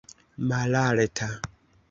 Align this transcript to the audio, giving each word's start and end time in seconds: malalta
malalta 0.47 1.29